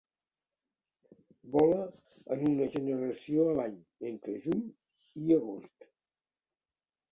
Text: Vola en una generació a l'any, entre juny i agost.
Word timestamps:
Vola 1.55 1.83
en 2.37 2.41
una 2.47 2.67
generació 2.77 3.47
a 3.51 3.53
l'any, 3.61 3.77
entre 4.13 4.37
juny 4.49 4.67
i 5.27 5.39
agost. 5.39 5.89